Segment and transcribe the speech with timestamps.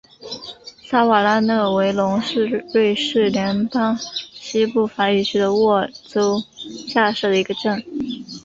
[0.81, 3.95] 沙瓦讷勒维龙是瑞士联邦
[4.31, 6.41] 西部法语区的沃州
[6.89, 7.83] 下设的一个镇。